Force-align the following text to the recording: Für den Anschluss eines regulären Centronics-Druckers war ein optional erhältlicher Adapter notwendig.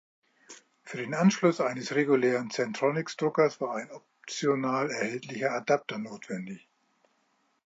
Für 0.81 0.97
den 0.97 1.13
Anschluss 1.13 1.61
eines 1.61 1.93
regulären 1.93 2.49
Centronics-Druckers 2.49 3.61
war 3.61 3.75
ein 3.75 3.91
optional 3.91 4.89
erhältlicher 4.89 5.51
Adapter 5.51 5.99
notwendig. 5.99 6.67